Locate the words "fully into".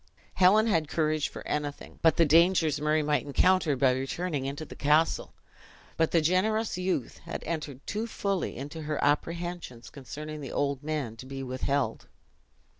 8.07-8.81